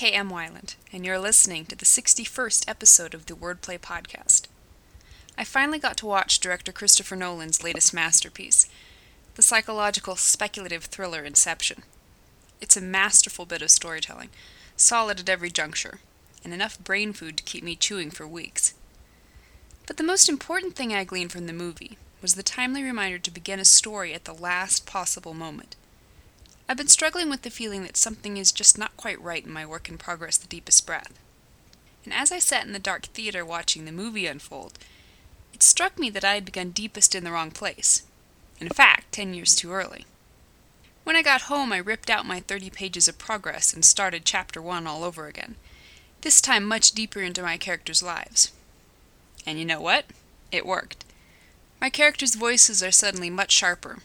[0.00, 0.30] K.M.
[0.30, 4.46] Weiland, and you're listening to the 61st episode of the Wordplay Podcast.
[5.36, 8.66] I finally got to watch director Christopher Nolan's latest masterpiece,
[9.34, 11.82] the psychological speculative thriller Inception.
[12.62, 14.30] It's a masterful bit of storytelling,
[14.74, 16.00] solid at every juncture,
[16.42, 18.72] and enough brain food to keep me chewing for weeks.
[19.86, 23.30] But the most important thing I gleaned from the movie was the timely reminder to
[23.30, 25.76] begin a story at the last possible moment.
[26.70, 29.66] I've been struggling with the feeling that something is just not quite right in my
[29.66, 31.18] work in progress, The Deepest Breath.
[32.04, 34.78] And as I sat in the dark theater watching the movie unfold,
[35.52, 38.04] it struck me that I had begun deepest in the wrong place.
[38.60, 40.06] In fact, ten years too early.
[41.02, 44.62] When I got home, I ripped out my 30 pages of progress and started chapter
[44.62, 45.56] 1 all over again,
[46.20, 48.52] this time much deeper into my characters' lives.
[49.44, 50.04] And you know what?
[50.52, 51.04] It worked.
[51.80, 53.98] My characters' voices are suddenly much sharper.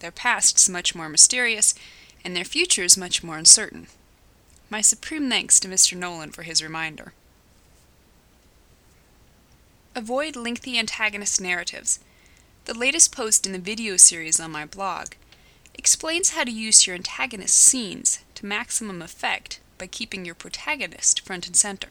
[0.00, 1.74] Their pasts much more mysterious,
[2.24, 3.86] and their future is much more uncertain.
[4.70, 5.96] My supreme thanks to Mr.
[5.96, 7.12] Nolan for his reminder.
[9.94, 12.00] Avoid lengthy antagonist narratives.
[12.64, 15.08] The latest post in the video series on my blog
[15.74, 21.46] explains how to use your antagonist scenes to maximum effect by keeping your protagonist front
[21.46, 21.88] and center.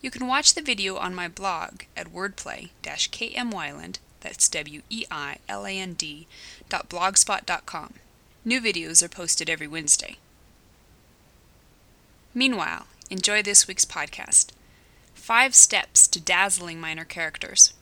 [0.00, 6.26] You can watch the video on my blog at wordplay-kmweiland, that's W-E-I-L-A-N-D,
[6.68, 7.94] dot blogspot.com.
[8.48, 10.18] New videos are posted every Wednesday.
[12.32, 14.52] Meanwhile, enjoy this week's podcast
[15.14, 17.74] Five Steps to Dazzling Minor Characters.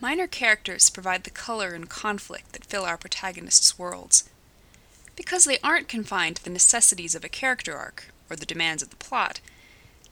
[0.00, 4.24] Minor characters provide the color and conflict that fill our protagonists' worlds.
[5.14, 8.88] Because they aren't confined to the necessities of a character arc or the demands of
[8.88, 9.42] the plot,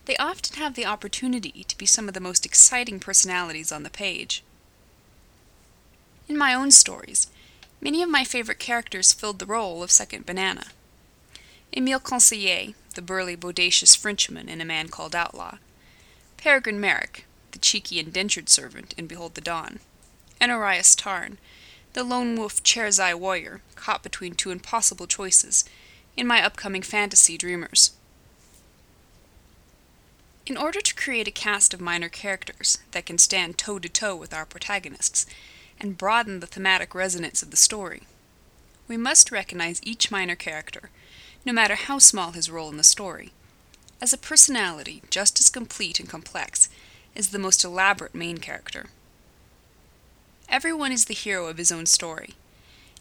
[0.05, 3.89] they often have the opportunity to be some of the most exciting personalities on the
[3.89, 4.43] page.
[6.29, 7.27] In my own stories,
[7.81, 10.67] many of my favorite characters filled the role of second banana.
[11.75, 15.57] Emile Conseiller, the burly, bodacious Frenchman in A Man Called Outlaw,
[16.37, 19.79] Peregrine Merrick, the cheeky indentured servant in Behold the Dawn,
[20.39, 21.39] and Orias Tarn,
[21.93, 25.65] the lone wolf Cherazii warrior caught between two impossible choices
[26.15, 27.93] in my upcoming fantasy Dreamers.
[30.45, 34.15] In order to create a cast of minor characters that can stand toe to toe
[34.15, 35.25] with our protagonists,
[35.79, 38.03] and broaden the thematic resonance of the story.
[38.87, 40.89] We must recognize each minor character,
[41.45, 43.31] no matter how small his role in the story,
[44.01, 46.69] as a personality just as complete and complex
[47.15, 48.87] as the most elaborate main character.
[50.47, 52.33] Everyone is the hero of his own story,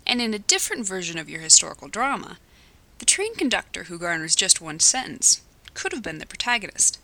[0.07, 2.39] and in a different version of your historical drama,
[2.99, 5.41] the train conductor who garners just one sentence
[5.75, 6.99] could have been the protagonist.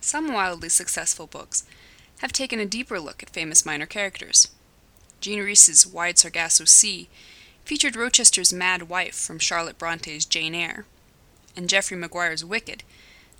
[0.00, 1.64] Some wildly successful books
[2.20, 4.48] have taken a deeper look at famous minor characters.
[5.20, 7.08] Jean Rhys's Wide Sargasso Sea
[7.64, 10.86] featured Rochester's mad wife from Charlotte Bronte's Jane Eyre,
[11.56, 12.82] and Geoffrey Maguire's Wicked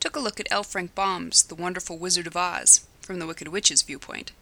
[0.00, 0.62] took a look at L.
[0.62, 4.32] Frank Baum's The Wonderful Wizard of Oz from the Wicked Witch's viewpoint.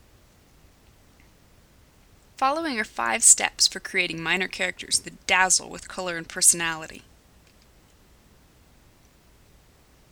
[2.36, 7.02] Following are five steps for creating minor characters that dazzle with color and personality.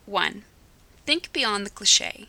[0.05, 0.43] 1.
[1.05, 2.27] Think beyond the cliche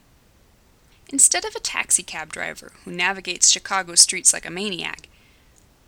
[1.15, 5.09] Instead of a taxicab driver who navigates Chicago streets like a maniac,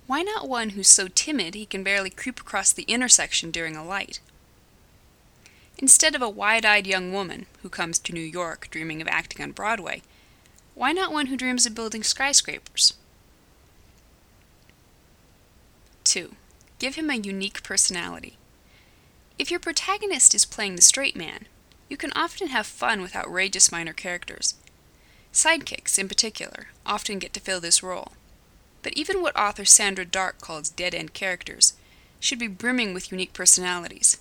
[0.07, 3.85] why not one who's so timid he can barely creep across the intersection during a
[3.85, 4.21] light?
[5.79, 9.43] Instead of a wide eyed young woman who comes to New York dreaming of acting
[9.43, 10.01] on Broadway,
[10.77, 12.95] why not one who dreams of building skyscrapers?
[16.05, 16.37] 2.
[16.79, 18.39] Give him a unique personality.
[19.41, 21.47] If your protagonist is playing the straight man,
[21.89, 24.55] you can often have fun with outrageous minor characters.
[25.37, 28.13] Sidekicks, in particular, often get to fill this role.
[28.83, 31.75] But even what author Sandra Dark calls dead end characters
[32.19, 34.19] should be brimming with unique personalities.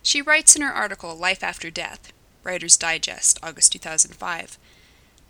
[0.00, 2.12] She writes in her article Life After Death,
[2.44, 4.58] Writer's Digest, August 2005,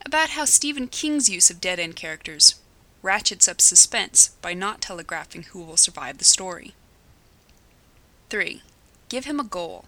[0.05, 2.57] about how Stephen King's use of dead end characters
[3.01, 6.75] ratchets up suspense by not telegraphing who will survive the story.
[8.29, 8.61] 3.
[9.09, 9.87] Give him a goal.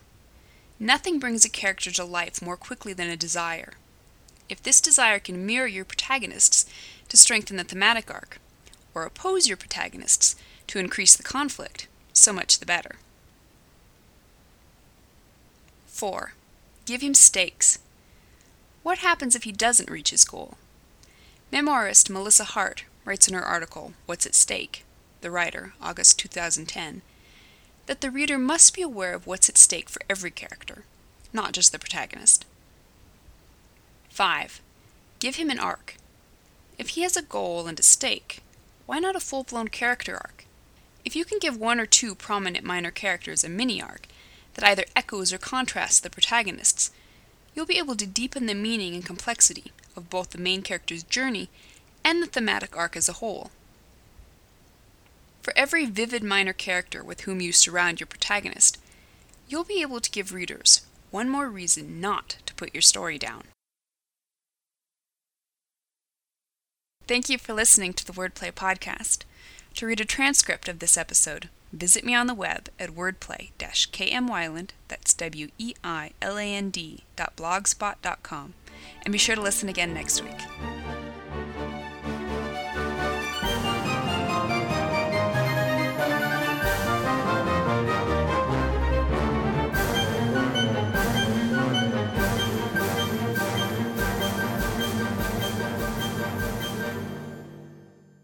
[0.81, 3.75] Nothing brings a character to life more quickly than a desire.
[4.48, 6.66] If this desire can mirror your protagonists
[7.08, 8.38] to strengthen the thematic arc,
[8.94, 10.37] or oppose your protagonists
[10.69, 12.96] to increase the conflict, so much the better.
[15.87, 16.34] 4.
[16.84, 17.78] Give him stakes.
[18.82, 20.56] What happens if he doesn't reach his goal?
[21.52, 24.84] Memoirist Melissa Hart writes in her article, What's at Stake?
[25.20, 27.02] The Writer, August 2010,
[27.87, 30.84] that the reader must be aware of what's at stake for every character,
[31.32, 32.44] not just the protagonist.
[34.17, 34.63] 5.
[35.19, 35.99] Give him an arc.
[36.79, 38.41] If he has a goal and a stake,
[38.87, 40.47] why not a full blown character arc?
[41.05, 44.07] If you can give one or two prominent minor characters a mini arc
[44.55, 46.91] that either echoes or contrasts the protagonists,
[47.55, 51.51] you'll be able to deepen the meaning and complexity of both the main character's journey
[52.03, 53.51] and the thematic arc as a whole.
[55.43, 58.79] For every vivid minor character with whom you surround your protagonist,
[59.47, 63.43] you'll be able to give readers one more reason not to put your story down.
[67.06, 69.20] Thank you for listening to the Wordplay Podcast.
[69.75, 75.14] To read a transcript of this episode, visit me on the web at wordplay-kmweiland, that's
[75.14, 78.55] W-E-I-L-A-N-D, dot blogspot.com,
[79.05, 80.75] and be sure to listen again next week.